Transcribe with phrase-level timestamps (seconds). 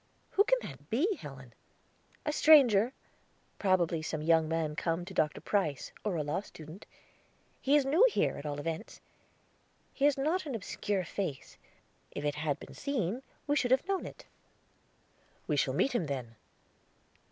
[0.31, 1.53] "Who can that be, Helen?"
[2.25, 2.91] "A stranger;
[3.59, 5.41] probably some young man come to Dr.
[5.41, 6.87] Price, or a law student.
[7.61, 8.99] He is new here, at all events.
[9.93, 11.55] His is not an obscure face;
[12.09, 14.25] if it had been seen, we should have known it."
[15.45, 16.33] "We shall meet him, then."